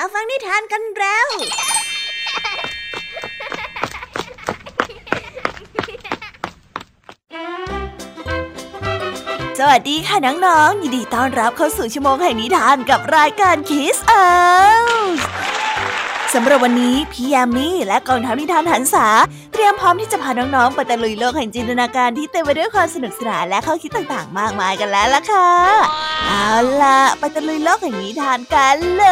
[0.00, 1.28] มาฟังนิทานกันแล้ว
[9.58, 14.12] สวัสดีค่ะน้องๆ ยินดีต้อนรับเข้าสู่ชั่วโมงแห่งนิทานกับรายการคิสเอ
[14.82, 14.86] ล
[16.34, 19.06] สำหรับวันนี้พี่ยามีและกองทัพนิทานหันษา
[19.52, 25.50] เตรียมพร้อมที่จะพาน้องๆไปตะลุยโลกแห่งจินตนาการที่เต็มไปด้วยความสนุกสนานและข้อคิดต่างๆ มากมายกันแล้วล่ะค่ะ
[26.26, 26.52] เอา
[26.82, 29.06] ล่ะ ไปตะลุยโลกแห่งนิทานกันเล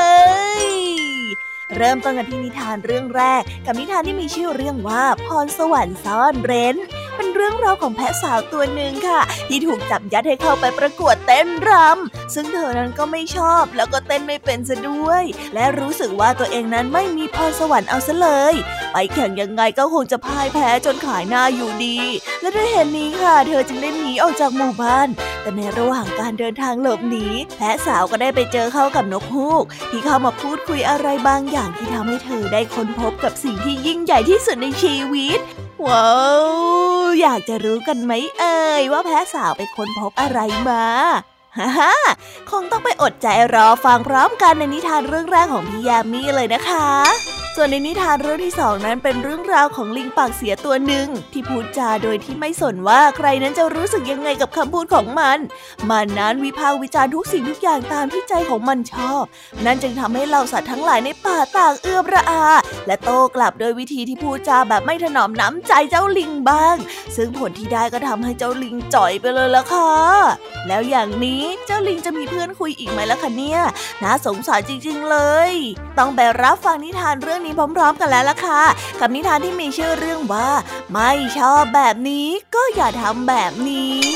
[0.62, 0.75] ย
[1.76, 6.76] เริ่มต้นกันที่นิทานเรื่องแรก กับนิทานที่มีชื่อเรื่องว่าพรสวรรค์ซ่อนเร้น
[7.16, 18.54] เป็นเรื่องราวของแพะสาวตัวหนึ่งค่ะ ที่ถูกจับยัดให้เข้าไปประกวดเต้นรำซึ่งเธอนั้นก็ไม่ชอบแล้วก็เต้นไม่เป็นซะด้วย และรู้สึกว่าตัวเองนั้นไม่มีพรสวรรค์เอาซะเลย
[18.92, 21.98] ไปแข่งยังไงก็คงจะพ่ายแพ้จนขายหน้าอยู่ดี
[22.40, 25.08] และด้วยเหตุนี้ค่ะ เธอจึงได้หนีออกจากหมู่บ้าน
[25.42, 35.40] แต่ในระหว่างการเดินทางหลบหนีแพะสาวก็ได้ไปเจอเข้ากับนกฮูก ที่เข้ามาพูดคุยอะไรบางอย่างที่ทำให้เธอได้ค้นพบกับสิ่งที่ยิ่งใหญ่ที่สุดในชีวิต
[35.86, 36.10] ว้า
[36.40, 36.44] ว
[37.20, 40.38] อยากจะรู้กันไหมเอ่ยว่าแพ้สาวไปค้นพบอะไร
[40.68, 40.84] มา
[41.58, 41.92] ฮ่าฮ่า
[42.50, 46.88] คงต้องไปอดใจรอฟังพร้อมกันในนิทานเรื่องแรกของพี่ยามีเลยนะคะ
[47.58, 55.38] ส่วนในนิทานเรื่องที่สองนั้นเป็นเรื่องราวของลิงปากเสียตัวหนึ่งที่พูดจาโดยที่ไม่สนว่าใครนั้นจะรู้สึกยังไงกับคำพูดของมัน
[55.90, 59.22] มันนั้นวิพากษ์วิจารณ์ทุกสิ่งทุกอย่างตามที่ใจของมันชอบ
[59.64, 62.44] นั่นจึงทำให้เหล่าสัตว์ทั้งหลายในป่าต่างเอื้อมระอา
[62.86, 66.76] และโต้กลับโดยวิธีที่พูดจาแบบไม่ถนอมน้ำใจเจ้าลิงบ้าง
[67.16, 69.92] ซึ่งผลที่ได้ก็ทำให้เจ้าลิงจ่อยไปเลยละค่ะ
[70.68, 73.60] แล้วอย่างนี้เจ้าลิงจะมีเพื่อนคุยอีกไหมล่ะคะเนี่ย
[74.02, 75.18] น่าสงสารจริง ๆ เล
[75.50, 75.52] ย
[75.98, 78.62] ต้องไปรับฟังนิทานเรื่องนี้พร้อมๆกันแล้วล่ะค่ะ
[79.00, 80.48] กับนิทานที่มีชื่อเรื่องว่า
[80.92, 84.06] ไม่ชอบแบบนี้ก็อย่าทำแบบนี้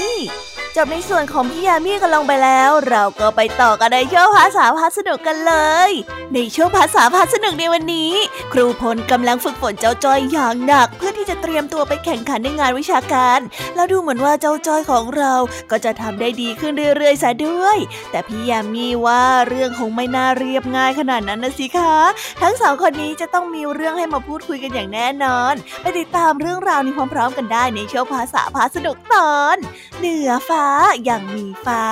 [0.77, 5.55] จบในส่วนของพี่ยามีกันลงไปแล้ว เราก็ไปต่อกันในช่วงภาษาพาสนุกกันเล
[5.89, 5.91] ย
[6.35, 8.12] ในช่วงภาษาพาสนุกในวันนี้
[8.53, 13.41] ครูพลกำลังฝึกฝนเจ้าจ้อยอย่างหนัก เพื่อที่จะเตรียมตัวไปแข่งขันในงานวิชาการ
[13.75, 15.34] แล้วดูเหมือนว่าเจ้าจ้อยของเรา
[15.71, 17.78] ก็จะทำได้ดีขึ้นเรื่อยๆซะด้วย
[18.11, 21.94] แต่พี่ยามีว่าเรื่องคงไม่น่าเรียบง่ายขนาดนั้นนะสิคะ
[22.43, 29.56] ทั้งสองคนนี้จะต้องมีเรื่องให้มาพูดคุยกันอย่างแน่นอน ไปติดตามเรื่องราวนี้พร้อม ๆ กันได้ในช่วงภาษาพาสนุกตอน
[29.99, 30.59] เหนือฟ้า
[31.04, 31.87] อย่างมีฟ้า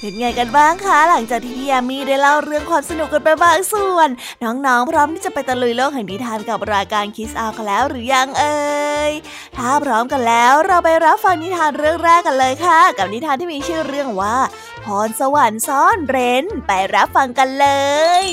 [0.00, 4.08] เป็นไงกันบ้างคะ หลังจากที่พี่ยามีได้เล่าเรื่องความสนุกกันไปบางส่วน
[4.44, 8.58] น้องๆ พร้อมที่จะไปตะลุยโลกแห่งนิทานกับรายการคิสอากันแล้วหรือยังเอ่
[9.10, 9.12] ย
[9.56, 14.36] ถ้าพร้อมกันแล้วเราไปรับฟังนิทานเรื่องแรกกันเลยค่ะ กับนิทานที่มีชื่อเรื่องว่า
[14.84, 17.66] พรสวรรค์ซ่อนเร้น ไปรับฟังกันเล
[18.22, 18.24] ย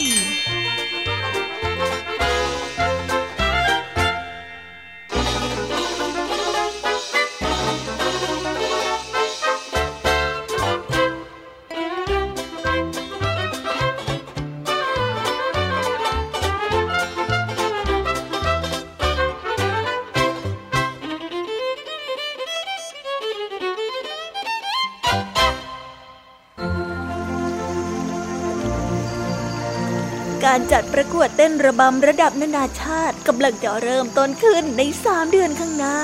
[31.49, 35.97] ต้นระบำระดับนานาชาติกำลังจะเริ่มต้นขึ้นในสามเดือนข้างหน้า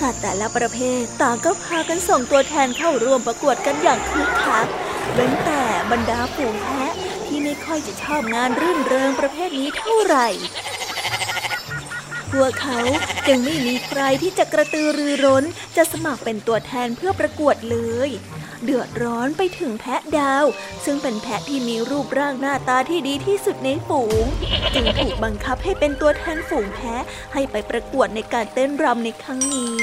[0.00, 4.66] สัตว์แต่ละประเภทต่างก็พากันส่งตัวแทนเข้าร่วมประกวดกันอย่างคึกคัก
[5.14, 6.94] เว้นแต่บรรดาฝูงแพะ
[7.26, 10.28] ที่ไม่ค่อยจะชอบงานรื่นเริงประเภทนี้เท่าไหร่
[12.32, 12.80] พวกเขา
[13.26, 15.44] จึงไม่มีใครที่จะกระตือรือร้น
[15.76, 18.10] จะสมัครเป็นตัวแทนเพื่อประกวดเลย
[18.64, 20.44] เดือดร้อนไปถึงแพะดาว
[20.84, 24.24] ซึ่งเป็นแพะที่มีรูปร่างหน้าตาที่ดีที่สุดในฝูง
[24.74, 29.80] จึงถูกบังคับให้เป็นตัวแทนฝูงแพะให้ไปประกวดในการเต้นรำในครั้งนี้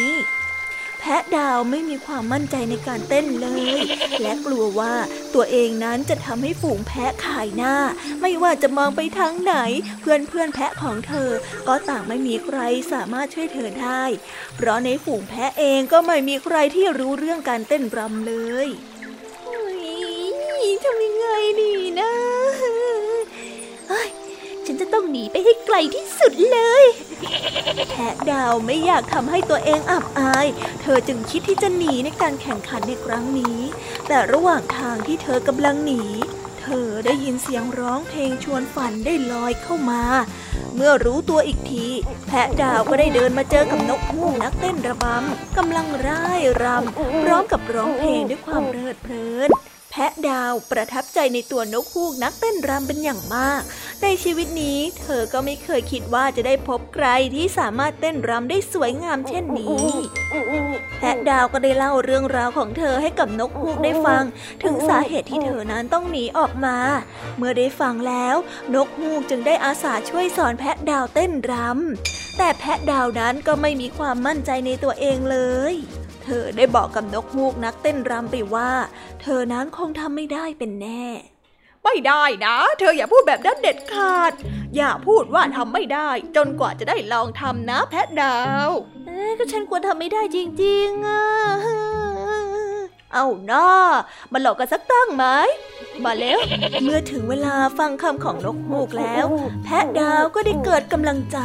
[1.16, 3.48] ะดาวไม่มีความมั่นใจในการเต้นเล
[3.78, 3.80] ย
[4.22, 4.94] และกลัวว่า
[5.34, 7.76] ตัวเองนั้นจะทำให้ฝูงแพะขายหน้า
[8.22, 9.56] ไม่ว่าจะมองไปทางไหน
[10.02, 11.30] เพื่อนเพื่อนแพะของเธอ
[11.68, 12.60] ก็ต่างไม่มีใคร
[12.92, 14.04] สามารถช่วยเธอได้
[14.56, 18.36] เพราะในฝูงแพะเองก็ไม่มีใครที่รู้เรื่องการเต้นรำเล
[18.66, 18.68] ย
[19.44, 19.62] เฮ้
[20.66, 21.28] ยทำยังไง
[21.62, 22.12] ดีนะ
[23.90, 24.10] เฮ้ย
[24.68, 26.86] ฉันจะต้องหนีไปให้ไกลที่สุดเลย
[27.90, 30.48] แพะดาวไม่อยากทำให้ตัวเองอับอาย
[30.82, 33.60] เธอจึงคิดที่จะหนีในการแข่งขันในครั้งนี้
[34.08, 36.04] แต่ระหว่างทางที่เธอกำลังหนี
[36.62, 40.04] เธอได้ยินเสียงร้องเพลงชวนฝันได้ลอยเข้ามา
[40.76, 41.88] เมื่อรู้ตัวอีกที
[42.28, 53.62] แพะดาวก็ได้เดินมาเจอกับนกฮูกนักเต้นระบำกำลังร่ายรำพร้อมกับร้องเพลงด้วยความเพลิดเพลินะดาวประทับใจในตัวนกฮูกนักเต้นรำเป็นอย่างมาก
[54.04, 59.88] ในชีวิตนี้เธอก็ไม่เคยคิดว่าจะได้พบใครที่สามารถเต้นรำได้สวยงามเช่นนี้
[61.00, 64.24] แพะดาวก็ได้เล่าเรื่องราวของเธอให้กับนกฮูกได้ฟัง
[64.64, 66.78] ถึงสาเหตุที่เธอนั้นต้องหนีออกมา
[67.38, 68.36] เมื่อได้ฟังแล้ว
[68.76, 75.38] นกฮูกจึงได้อาสาช่วยสอนแพะดาวเต้นรำแต่แพะดาวนั้นก็ไม่มีความมั่นใจในตัวเองเล
[75.74, 75.76] ย
[76.30, 78.72] เธอได้บอกกับนกฮูกนักเต้นรำไปว่า
[79.22, 81.06] เธอนั้นคงทำไม่ได้เป็นแน่
[81.84, 84.34] ไม่ได้นะ เธออย่าพูดแบบนั้นเด็ดขาด
[84.76, 88.38] อย่าพูดว่าทำไม่ได้ จนกว่าจะได้ลองทำนะแพะดา
[88.68, 88.70] ว
[89.06, 91.87] เอ๊ก็ฉันควรทำไม่ได้จริงๆอะ
[93.18, 93.70] เอาหน้า
[94.32, 95.26] มาหลอกกันสักตั้งไหม
[96.06, 96.40] มาแล้ว
[96.84, 99.26] เมื่อถึงเวลาฟังคำของนกฮูกแล้ว
[99.64, 101.38] แพะดาวก็ได้เกิดกำลังใจ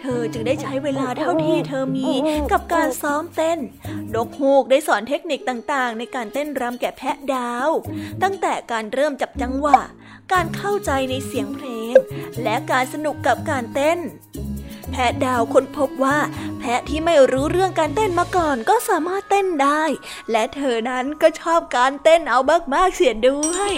[0.00, 2.08] เธอจึงได้ใช้เวลาเท่าที่เธอมี
[2.52, 3.58] กับการซ้อมเต้น
[4.14, 7.68] นกฮูกได้สอนเทคนิคต่างๆ ในการเต้นรำแก่แพะดาว
[8.22, 9.80] ตั้งแต่การเริ่มจับจังหวะ
[10.32, 11.94] การเข้าใจในเสียงเพลง
[12.42, 13.98] และการสนุกกับการเต้น
[14.90, 16.18] แพะดาวค้นพบว่า
[16.58, 19.82] แพะที่ไม่รู้เรื่องการเต้นมาก่อนก็สามารถเต้นได้
[20.30, 22.40] และเธอนั้นก็ชอบการเต้นเอา
[22.74, 23.72] มากๆเสียด้วย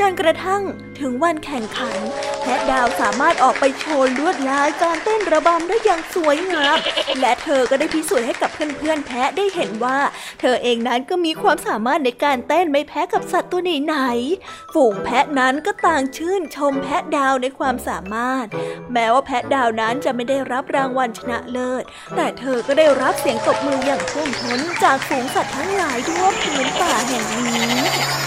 [0.00, 0.62] จนกระทั่ง
[1.00, 1.96] ถึงวันแข่งขัน
[2.40, 6.76] แพะดาวสามารถออกไปโชว์ลวดลายการเต้นระบำได้อย่างสวยงาม
[7.20, 9.98] และเธอก็ได้พิสูจน์ให้กับเพื่อนๆแพะได้เห็นว่า
[10.40, 18.46] เธอเองนั้นก็มีความสามารถในการเต้นไม่แพ้กับสัตว์ตัวไหนๆฝูงแพะนั้นก็ต่างชื่นชมแพะดาวในความสามารถ
[18.92, 21.84] แม้ว่าแพะดาวนั้นจะไม่ได้รับรางวัลชนะเลิศ
[22.16, 28.25] แต่เธอก็ได้รับเสียงตบมืออย่างท่วมท้นจากฝูงสัตว์ทั้งหลายทั่วพื้นป่าแห่งนี้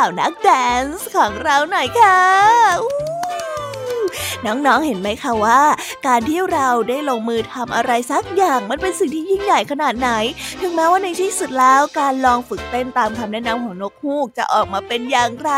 [0.00, 0.48] าวนักแด
[0.80, 2.18] นซ์ของเราหน่อยค่ะ
[4.46, 5.62] น้องๆ เห็นไหมคะว่า
[6.06, 10.10] การที่เราได้ลงมือทำอะไรสักอย่างมันเป็นสิ่งที่ยิ่งใหญ่ขนาดไหน
[10.60, 15.50] ถึงแม้ว่าในที่สุดแล้วการลองฝึกเต้นตามคำแนะนำของนกฮูกจะออกมาเป็นอย่างไร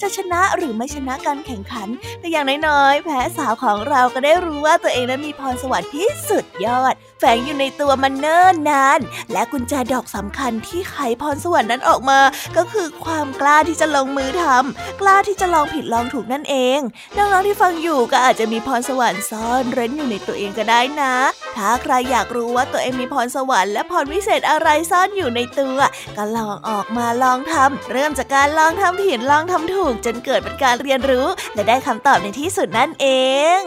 [0.00, 1.88] จะชนะหรือไม่ชนะการแข่งขัน
[2.20, 9.00] แต่อย่างน้อยๆ แพ้สาวของเราก็ได้รู้ว่าตัวเองนั้นมีพรสวรรค์ที่สุดยอด แฝงอยู่ในตัวมันเนิ่นนาน
[9.32, 12.20] และกุญแจดอกสำคัญที่ไขพรสวรรค์นั้นออกมา
[12.56, 16.78] ก็คือความกล้าที่จะลงมือทำกล้าที่จะลองผิดลองถูกนั่นเอง
[17.16, 21.14] น้องๆที่ฟังอยู่ก็อาจจะมีพรสวรรค์ซ่อนเร้นอยู่ในตัวเองก็ได้นะ
[21.56, 25.78] ถ้าใครอยากรู้ว่าตัวเองมีพรสวรรค์และพรวิเศษอะไรซ่อนอยู่ในตัว
[26.16, 33.06] ก็ลองออกมาลองทำเริ่มจากการลองทำผิดลองทำถูก จนเกิดเป็นการเรียนรู้ และได้คำตอบในที่สุดนั่นเอ
[33.58, 33.60] ง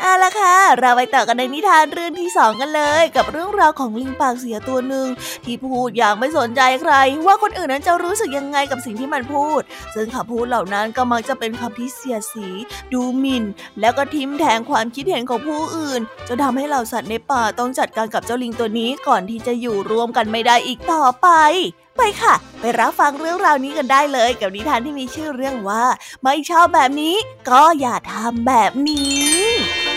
[0.00, 5.06] เอาละค่ะ เราไปต่อกันในนิทานเรื่องที่สองกันเลย กับเรื่องราวของลิงปากเสียตัวหนึ่ง
[5.44, 6.92] ที่พูดอย่างไม่สนใจใคร
[7.26, 9.60] ว่าคนอื่นนั้นจะรู้สึกยังไงกับสิ่งที่มันพูด
[9.94, 12.46] ซึ่งคำพูดเหล่านั้นก็มักจะเป็นคำที่เสียสี
[12.92, 13.44] ดูหมิ่น
[13.80, 21.28] แล้วก็ทิมแทงความคิดเห็นของผู้อื่นจะทำให้เหล่าสัตว์ในป่าต้องจัดการกับเจ้าลิงตัวนี้ก่อนที่จะอยู่ร่วมกันไม่ได้อีกต่อไป
[21.96, 25.84] ไปค่ะ ไปรับฟังเรื่องราวนี้กันได้เลย กับนิทานที่มีชื่อเรื่องว่า
[26.24, 27.16] ไม่ชอบแบบนี้
[27.48, 29.87] ก็อย่าทำแบบนี้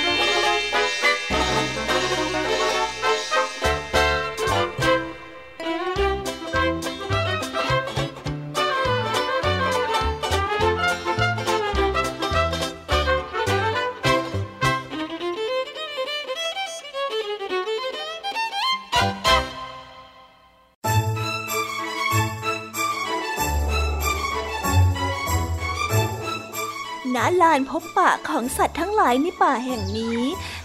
[27.52, 30.22] ลานพบปะของสัตว์ทั้งหลายในป่าแห่งนี้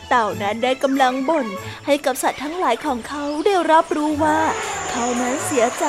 [0.08, 1.46] เต่านั้นได้กำลังบ่น
[1.86, 4.40] ให้กับสัตว์ทั้งหลายของเขาได้รับรู้ว่า
[4.90, 5.86] เขานั้นเสียใจ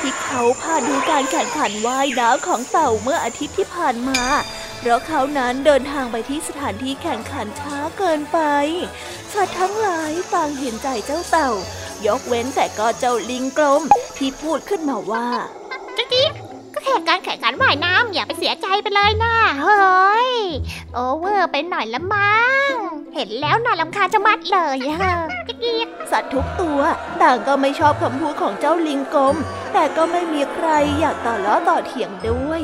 [0.00, 4.22] ที่เขาพลาดดูการแข่งขันว่ายน้ำของเต่าเมื่ออาทิตย์ที่ผ่านมา
[4.78, 8.38] เพราะเขานั้นเดินทางไปที่สถานที่แข่งขันช้าเกินไป
[9.34, 11.50] สัตว์ทั้งหลายต่างเห็นใจเจ้าเต่า
[12.06, 13.82] ยกเว้นแต่ก็เจ้าลิงกลม
[14.18, 15.28] ที่พูดขึ้นมาว่า
[16.88, 20.32] ค่การแข่งขันว่ายน้ำอย่าไปเสียใจไปเลยนะเฮ้ย
[20.94, 22.72] โอเวอร์ไปหน่อยละมั้ง
[23.14, 25.12] เห็นแล้วน่าลำคาญจะมัดเลยฮะ
[25.62, 26.80] จิ๊กสัตว์ทุกตัว
[27.22, 29.36] ต่างก็ไม่ชอบคำพูดของเจ้าลิงกลม
[29.72, 30.68] แต่ก็ไม่มีใคร
[31.00, 32.60] อยากต่อล้อต่อเถียงด้วย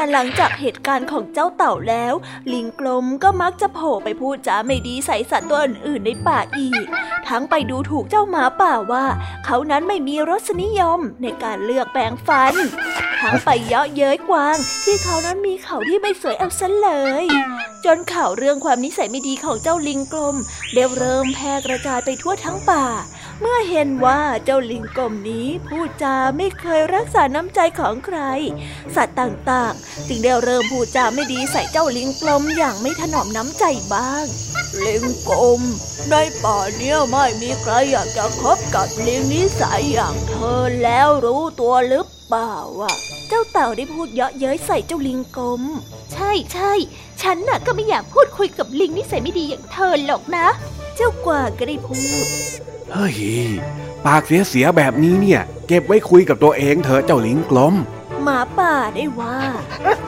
[0.00, 2.14] แต่หลังจากเหตุการณ์ของเจ้าเต่าแล้ว
[2.52, 6.86] ลิงกลมก็มักจะโผล่ไปพูดจาไม่ดีใส่สัตว์ตัวอื่นๆในป่าอีก
[7.28, 9.04] ทั้งไปดูถูกเจ้าหมาป่าว่า
[9.44, 12.54] เขานั้นไม่มีรสนิยมในการเลือกแปรงฟัน
[13.20, 16.90] ทั้งไปเยาะเย้ยกวาง ที่เขานั้นมีเขาที่ไม่สวยเอาซะเล
[17.24, 17.26] ย
[17.84, 20.36] จนข่าวเรื่องความนิสัยไม่ดีของเจ้าลิงกลม
[20.74, 22.84] ได้เริ่มแพร่กระจายไปทั่วทั้งป่า
[23.40, 28.18] เมื่อเห็นว่าเจ้าลิงกลมนี้พูดจาไม่เคยรักษาน้ำใจของใคร
[28.94, 34.24] สัตว์ต่างๆ จึงได้เริ่มพูดจาไม่ดีใส่เจ้าลิงกลมอย่างไม่ถนอมน้ำใจบ้าง
[34.86, 35.60] ลิงกลม
[36.10, 42.92] ในป่าเนี้ยไม่มีใครอยากจะคบกับลิงนิสัยอย่างเธอแล้วรู้ตัวหรือเปล่าวะ
[43.28, 45.62] เจ้าเต่าได้พูดเยาะเย้ยใส่เจ้าลิงกลม
[46.12, 46.72] ใช่ใช่
[47.22, 50.46] ฉันน่ะก็ไม่อยากพูดคุยกับลิงนิสัยไม่ดีอย่างเธอหรอกนะ
[50.96, 52.26] เจ้ากวางก็ได้พูด
[52.94, 53.16] เฮ้ย
[54.06, 57.74] ปากเสียๆแบบนี้เนี่ย เก็บไว้คุยกับตัวเองเถอะเจ้าลิงกลม
[58.22, 59.38] หมาป่าได้ว่า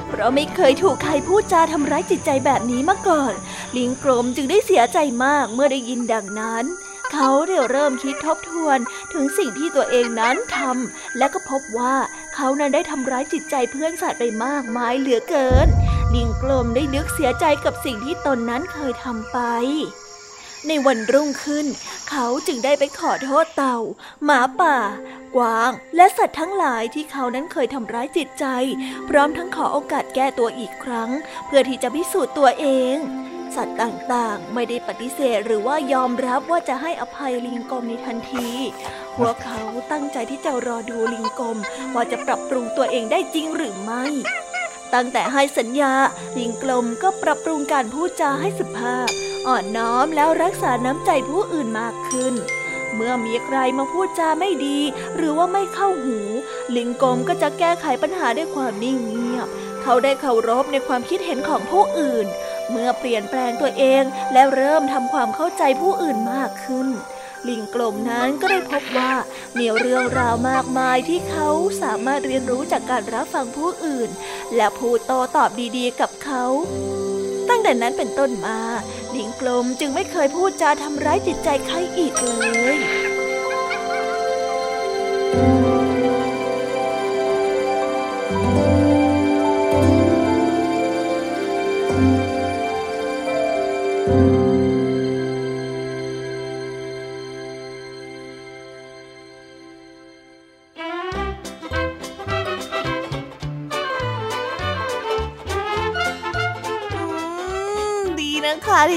[0.09, 3.35] เพราะไม่เคยถูกใครพูดจาทำร้ายจิตใจแบบนี้มาก่อน
[3.77, 6.65] ลิงกลมจึงได้เสียใจมากเมื่อได้ยินดังนั้น
[7.13, 8.79] เขาได้เริ่มคิดทบทวน
[9.13, 11.95] ถึงสิ่งที่ตัวเองนั้นทำและก็พบว่า
[12.35, 15.69] เขานั้นได้ทำร้ายจิตใจเพื่อนสัตว์ไปมากมายเหลือเกิน
[16.15, 19.39] ลิงกลมได้นึกเสียใจกับสิ่งที่ตนนั้นเคยทำไป
[20.69, 21.67] ในวันรุ่งขึ้น
[22.11, 23.79] เขาจึงได้ไปขอโทษเต่า
[24.25, 24.79] หมาป่า
[25.37, 28.45] กวาง และสัตว์ทั้งหลายที่เขานั้นเคยทำร้ายจิตใจ
[29.09, 31.11] พร้อมทั้งขอโอกาสแก้ตัวอีกครั้ง
[31.47, 32.97] เพื่อที่จะพิสูจน์ตัวเอง
[33.57, 38.49] สัตว์ต่างๆ ไม่ได้ปฏิเสธหรือว่ายอมรับว่าจะให้อภัยลิงกลมในทันที
[39.17, 41.57] พวกเขาตั้งใจที่จะรอดูลิงกลม
[41.95, 44.05] ว่าจะปรับปรุงตัวเองได้จริงหรือไม่
[44.95, 45.95] ตั้งแต่ให้สัญญา
[46.37, 49.09] ลิงกลมก็ปรับปรุงการพูดจาให้สุภาพ
[49.47, 52.35] อ่อนน้อมแล้วรักษาน้ำใจผู้อื่นมากขึ้น
[52.95, 54.79] เมื่อมีใครมาพูดจาไม่ดี
[55.17, 56.19] หรือว่าไม่เข้าหู
[56.77, 59.49] ลิงกลมก็จะแก้ไขปัญหาด้วยความนิ่งเงียบ
[59.83, 62.27] เขาได้เคารพในความคิดเห็นของผู้อื่น
[62.71, 66.89] เมื่อเปลี่ยนแปลงตัวเองและเริ่มทำความเข้าใจผู้อื่นมากขึ้น
[67.49, 69.13] ลิงกลมนั้นก็ได้พบว่า
[69.59, 71.49] มีเรื่องราวมากมายที่เขา
[71.83, 74.11] สามารถเรียนรู้จากการรับฟังผู้อื่น
[74.57, 76.45] และพูดโตตอบดีๆกับเขา
[77.49, 78.59] ตั้งแต่นั้นเป็นต้นมา
[79.15, 82.33] ลิงกลมจึงไม่เคยพูดจาทำร้ายจิตใจใครอีกเล
[82.75, 82.77] ย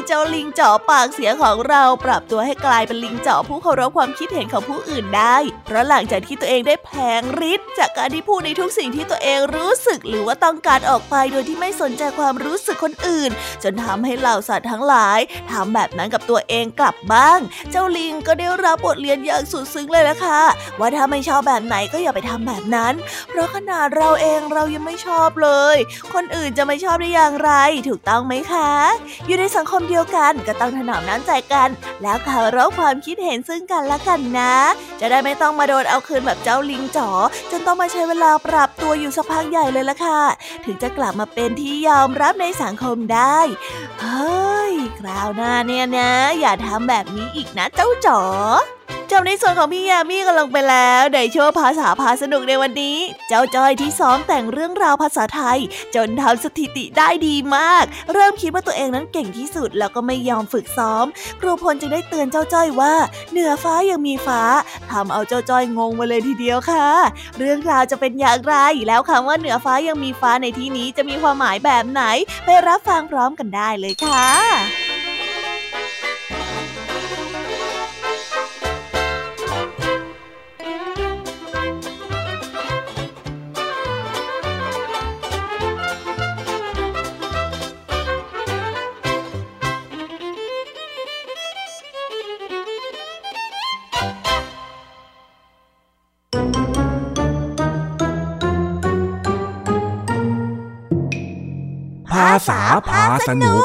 [0.08, 5.36] เจ้าลิงจ๋อปากเสียของเราปรับตัวให้กลายเป็นลิงจ๋อผู้เคารพความคิดเห็นของผู้อื่นได้
[5.66, 13.32] เพราะหลังจากที่ตัวเองได้แผลงฤทธิ์จากการที่พูดในทุกสิ่งที่ตัวเองรู้สึกหรือว่าต้องการออกไปโดยที่ไม่สนใจความรู้สึกคนอื่น
[13.64, 15.20] จนทำให้เหล่าสัตว์ทั้งหลาย
[15.52, 17.40] ทำแบบนั้นกับตัวเองกลับบ้าง
[17.72, 20.42] เจ้าลิงก็ได้รับบทเรียนอย่างสุดซึ้งเลยละค่ะ
[20.80, 22.94] ว่าถ้าไม่ชอบแบบไหนก็อย่าไปทำแบบนั้น
[23.30, 25.78] เพราะขนาดเราเองเรายังไม่ชอบเลย
[26.14, 27.52] คนอื่นจะไม่ชอบได้อย่างไร
[27.90, 28.72] ถูกต้องไหมคะ
[29.28, 31.70] อยู่ในสังคมเดียวกันก็ต้องถนอมน้ำใจกัน
[32.02, 34.56] แล้วเคารพความคิดเห็นซึ่งกันและกันนะ
[35.02, 37.10] จะได้ไม่ต้องมาโดนเอาคืนแบบเจ้าลิงจ๋อ
[37.52, 40.22] จนต้องมาใช้เวลาปรับตัวอยู่สักพักใหญ่เลยละค่ะ
[40.66, 43.38] ถึงจะกลับมาเป็นที่ยอมรับในสังคมได้
[44.02, 44.65] เฮ้ย
[45.00, 48.22] คราวหน้าเนี่ยนะ อย่าทำแบบนี้อีกนะเจ้าจ๋อ
[49.12, 55.60] จบในส่วนของพี่ยามีก็ลงไปแล้วในช่วงภาษาพาสนุกในวันนี้ เจ้าจ้อยที่ซ้อมแต่งเรื่องราวภาษาไทย
[55.96, 61.06] จนทำสถิติได้ดีมาก เริ่มคิดว่าตัวเองนั้นเก่งที่สุดแล้วก็ไม่ยอมฝึกซ้อม
[61.40, 62.94] ครูพลจึงได้เตือนเจ้าจ้อยว่า
[63.32, 64.42] เหนือฟ้ายังมีฟ้า
[64.92, 66.88] ทำเอาเจ้าจ้อยงงมาเลยทีเดียวค่ะ
[67.40, 68.56] เรื่องราวจะเป็นอย่างไร
[68.88, 72.04] แล้วคำว่าเหนือฟ้ายังมีฟ้าในที่นี้จะมีความหมายแบบไหน
[72.46, 74.75] ไปรับฟังพร้อมกันได้เลยค่ะ
[102.48, 103.64] ษาพาสนุก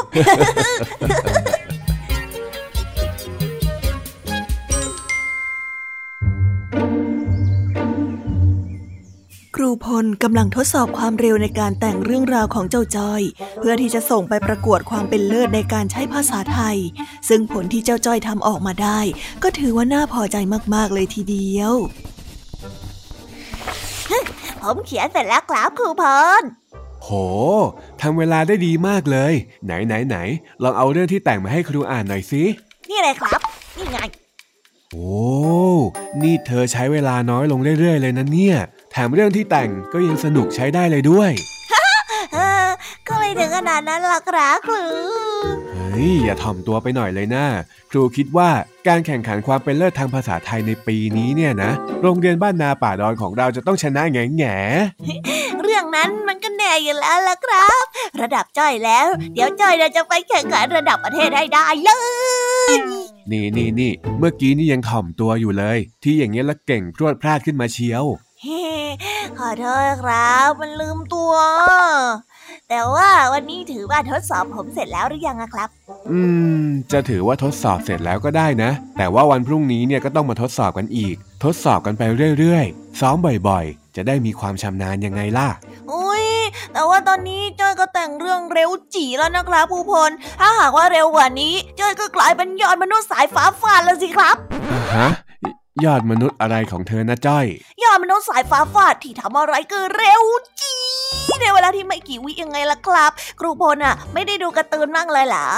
[9.57, 13.23] ครูพลกำลังทดสอบความเร็วในการแต่งเรื่องราวของเจ้าจ้อย
[13.59, 16.77] เพื่อที่จะส่งไปประกวดความเป็นเลิศในการใช้ภาษาไทย
[17.29, 19.00] ซึ่งผลที่เจ้าจ้อยทำออกมาได้
[19.43, 20.37] ก็ถือว่าน่าพอใจ
[20.75, 21.75] มากๆเลยทีเดียว
[24.62, 26.05] ผมเขียนเสร็จแล้วครับครูพ
[26.41, 27.12] ลโห
[28.02, 29.33] ทำเวลาได้ดีมากเลย
[29.64, 30.17] ไหนไหนไหน
[30.62, 32.43] ลองเอาเรื่องที่แต่งมาให้ครูอ่านหน่อยสิ
[32.90, 33.40] นี่เลยครับ
[33.76, 33.99] นี่ไง
[34.93, 35.11] โอ้
[36.23, 38.57] นี่เธอใช้เวลาน้อยลงเรื่อยๆเลยนะเนี่ย
[38.93, 41.31] แถมเรื่องที่แต่งก็ยังสนุกใช้ได้เลยด้วย
[42.33, 42.69] เออ
[43.07, 44.83] ก็ไม่ถึงขนาดนั้นหรอกครับครู
[45.71, 47.45] เฮ้ฮ้ย อย่าถ่อมตัวไปหน่อยเลยนะ
[47.90, 48.49] ครูคิดว่า
[48.88, 51.71] การแข่งขันความเป็นเลิศทางภาษาไทยในปีนี้เนี่ยนะ
[52.02, 54.57] โรงเรียนบ้านนาป่าดอนของเราจะต้องชนะแง่แง่
[55.07, 55.39] เรื่อง
[55.97, 57.85] นั้นมันก็แน่อยู่แล้วล่ะครับ
[58.20, 61.90] ระดับจ้อยแล้ว เดี๋ยวจ้อยเราจะไปแข่งขันระดับประเทศให้ได้เล
[62.70, 62.73] ย
[63.30, 68.04] นี่นี่นี่เมื่อกี้นี่ยังถ่อมตัวอยู่เลย ที่อย่างเงี้ยแล้วเก่งพรวดพลาดขึ้นมาเชียว
[68.42, 68.62] เฮ้
[69.38, 71.35] ขอโทษครับ มันลืมตัว
[72.68, 75.68] แต่ว่าวันนี้ถือว่าทดสอบผมเสร็จแล้วหรือยังอะครับ
[76.12, 76.20] อื
[76.62, 82.02] ม จะถือว่าทดสอบเสร็จแล้วก็ได้นะ แต่ว่าวันพรุ่งนี้เนี่ยก็ต้องมาทดสอบกันอีก ทดสอบกันไป
[82.38, 83.16] เรื่อยๆ ซ้อม
[83.49, 85.49] บ่อยๆ จะได้มีความชำนาญยังไงล่ะ
[85.92, 86.26] อุ้ย
[86.73, 94.37] แต่ว่าตอนนี้จ้อยก็แต่งเรื่องเร็วจีแล้วนะครับผู้พล ถ้าหากว่าเร็วกว่านี้จ้อยก็กลายเป็นยอดมนุษย์สายฟ้าฟาดแล้วสิครับ
[94.97, 95.09] ฮะ
[95.85, 97.47] ยอดมนุษย์อะไรของเธอนะจ้อย
[97.85, 100.23] ยอดมนุษย์สายฟ้าฟาดที่ทำอะไรก็เร็ว
[100.61, 100.75] จี
[101.40, 105.49] ในเวลาที่ไม่กี่วิยังไงล่ะครับ ครูพลอะ ไม่ได้ดูการ์ตูนบ้างเลยเหรอ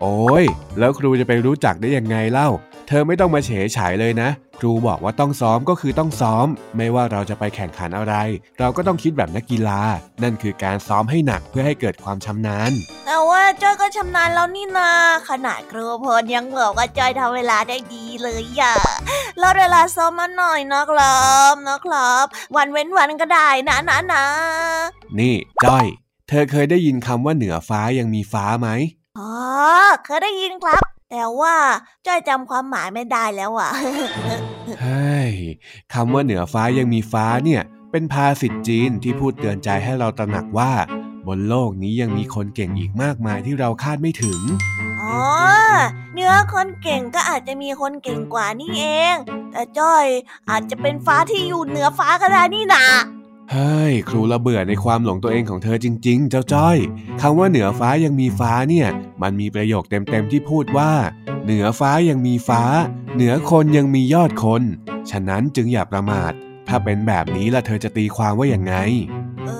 [0.00, 0.44] โอ้ย
[0.78, 2.48] แล้วครูจะไปรู้จักได้ยังไงเล่า
[2.88, 8.14] เธอไม่ต้องมาเฉยฉายเลยนะ ครูบอกว่าต้องซ้อมก็คือต้องซ้อม ไม่ว่าเราจะไปแข่งขันอะไร
[8.58, 9.80] เราก็ต้องคิดแบบนักกีฬา
[10.22, 12.72] นั่นคือการซ้อมให้หนักเพื่อให้เกิดความชำนาญ
[13.06, 14.90] แต่ว่าจ้อยก็ชำนาญแล้วนี่นา
[15.28, 18.74] ขนาดครูพลยังบอกว่าจ้อยทำเวลาได้ดีเลยอะ
[19.42, 22.26] ลดเวลาซ้อมมาหน่อยนะครับนะครับ
[22.56, 24.24] วันเว้นวันก็ได้นะนะนะ
[25.18, 25.86] นี่จ้อย
[26.28, 28.68] เธอเคยได้ยินคำว่าเหนือฟ้ายังมีฟ้าไหม
[29.18, 29.32] อ๋อ
[30.04, 31.56] เคยได้ยินครับ แต่ว่า
[32.06, 33.70] จ้อยจำความหมายไม่ได้แล้วอะ
[34.82, 35.32] เฮ้ย
[35.92, 40.72] คำว่าเหนือฟ้ายังมีฟ้าเนี่ย เป็นภาษิตจีนที่พูดเตือนใจให้เราตระหนักว่า
[41.26, 44.40] บนโลกนี้ยังมีคนเก่งอีกมากมายที่เราคาดไม่ถึง
[45.02, 45.20] อ๋อ
[46.14, 49.14] เนื้อคนเก่งก็อาจจะมีคนเก่งกว่านี่เอง
[49.52, 50.06] แต่จ้อย
[50.50, 52.84] อาจจะเป็นฟ้าที่อยู่เหนือฟ้าก็ได้นี่นา
[53.52, 56.76] เฮ้ย ครูระเบื่อในความหลงตัวเองของเธอจริง ๆ เจ้าจ้อย
[57.20, 58.88] คำว่าเหนือฟ้ายังมีฟ้าเนี่ย
[59.22, 60.92] มันมีประโยคเต็มๆที่พูดว่า
[61.44, 62.62] เหนือฟ้ายังมีฟ้า
[63.14, 64.62] เหนือคนยังมียอดคน
[65.10, 66.32] ฉะนั้นจึงอย่าประมาท
[66.68, 68.74] ถ้าเป็นแบบนี้ล่ะเธอจะตีความว่าอย่างไง
[69.46, 69.50] เอ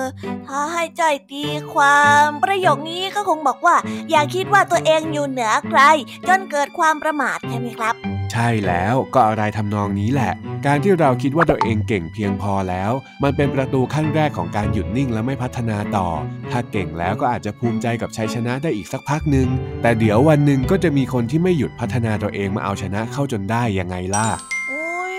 [0.00, 0.02] อ
[0.46, 3.76] ถ้าให้จ้อยตีความประโยคนี้ก็คงบอกว่า
[4.10, 5.80] อย่าคิดว่าตัวเองอยู่เหนือใคร
[6.28, 7.94] จนเกิดความประมาทใช่ไหมครับ
[8.32, 10.32] ใช่แล้วก็อะไรทำนองนี้แหละ
[10.66, 16.08] การที่เราคิดว่าตัวเองเก่งเพียงพอแล้ว มันเป็นประตูขั้นแรกของการหยุดนิ่งและไม่พัฒนาต่อ
[16.52, 19.48] ถ้าเก่งแล้วก็อาจจะภูมิใจกับชัยชนะได้อีกสักพักหนึ่ง
[19.82, 24.26] แต่เดี๋ยววันหนึ่งก็จะมีคนที่ไม่หยุดพัฒนาตัวเองมาเอาชนะเข้าจนได้ยังไงล่ะ
[24.70, 25.16] อุ้ย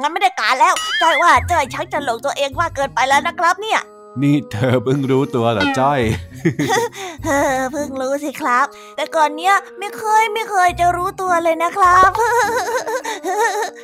[0.00, 3.80] งั้นไม่ได้การแล้วจอยว่าจอยชักจะหลงตัวเองมาเกินไปแล้วนะครับเนี่ย
[4.22, 6.00] นี่เธอเพิ่งรู้ตัวเหรอจ้อย
[7.24, 12.10] เฮ้อเพิ่งรู้สิครับ แต่ก่อนเนี้ยไม่เคยไม่เคยจะรู้ตัวเลยนะครับ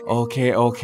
[0.09, 0.83] โอเคโอเค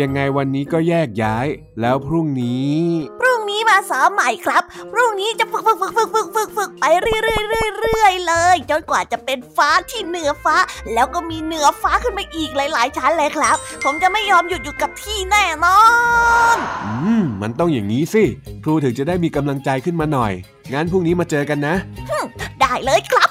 [0.00, 1.46] ยังไงวันนี้ก็แยกย้าย
[1.80, 2.74] แล้วพรุ่งนี้
[3.20, 10.56] พรุ่งนี้มาซ้อมใหม่ครับ พรุ่งนี้จะฝึกฝึกฝึกฝึกฝึกฝึกฝึกไปเรื่อยเรื่อยเรื่อยเรื่อยเลยจนกว่าจะเป็นฟ้าที่เหนือฟ้า
[10.94, 15.80] แล้วก็มีเหนือฟ้าขึ้นมาอีกหลาย ๆ ชั้นเลยครับ ผมจะไม่ยอมหยุดอยู่กับที่แน่นอ
[16.54, 18.24] น อืมมันต้องอย่างนี้สิ
[18.64, 20.32] ครูถึงจะได้มีกำลังใจขึ้นมาหน่อย
[20.72, 21.74] งั้นพรุ่งนี้มาเจอกันนะ
[22.60, 23.30] ได้เลยครับ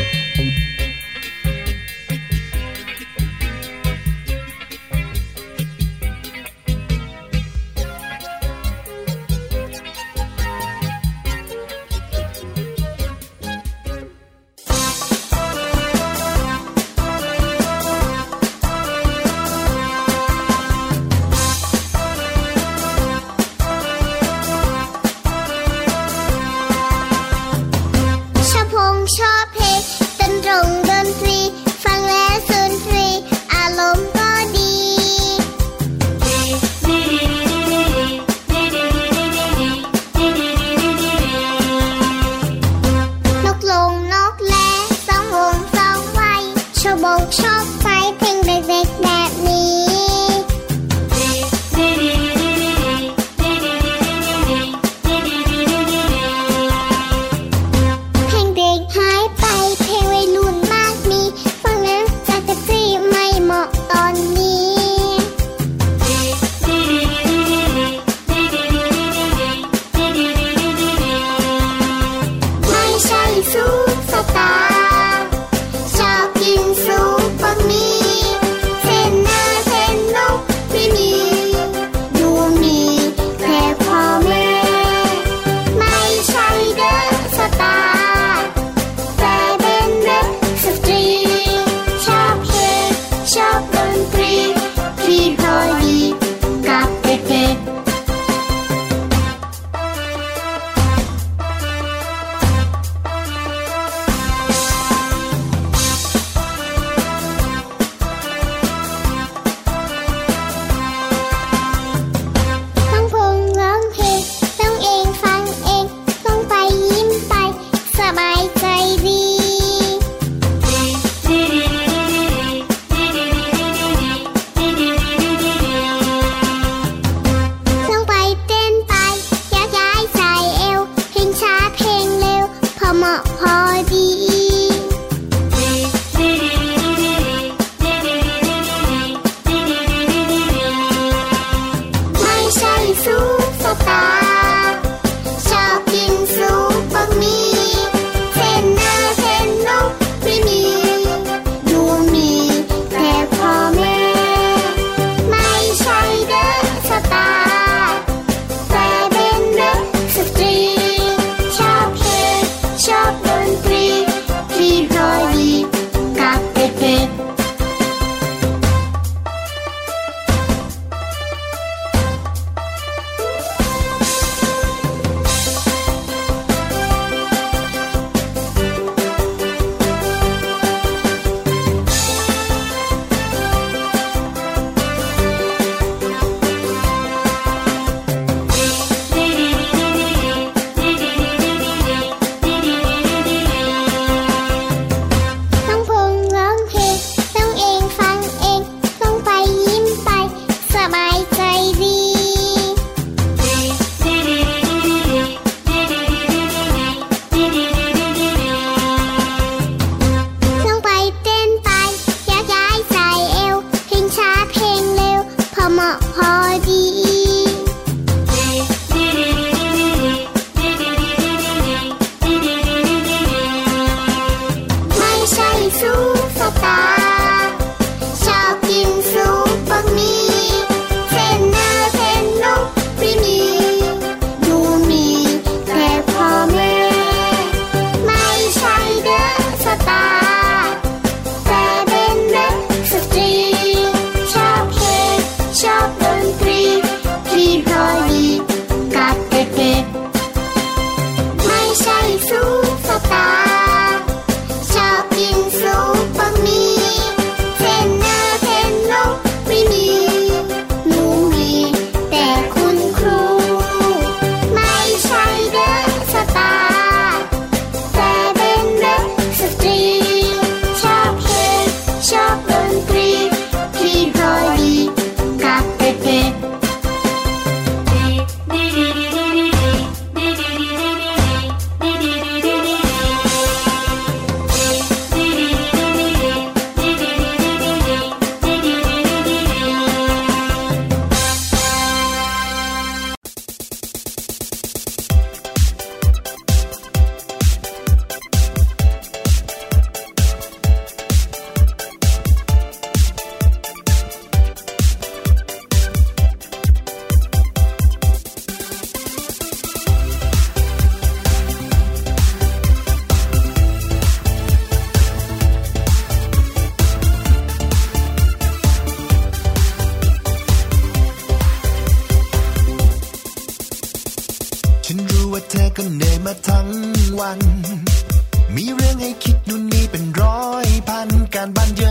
[329.23, 331.83] คิดนู่นนี่เป็นร้อยพันการบ้านเย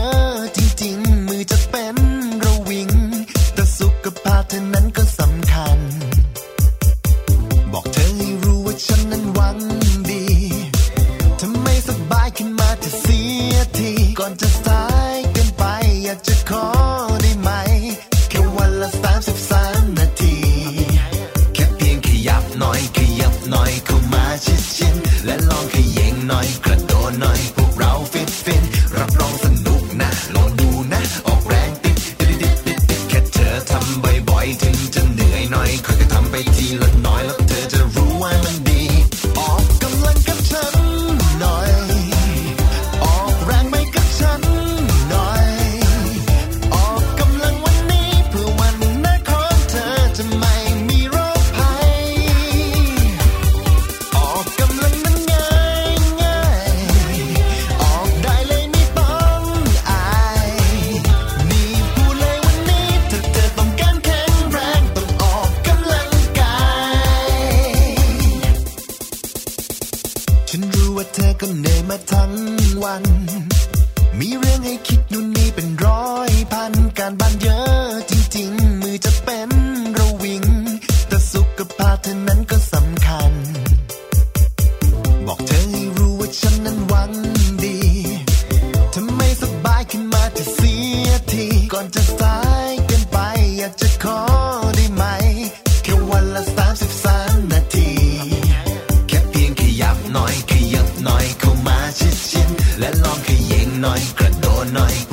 [104.81, 105.10] night.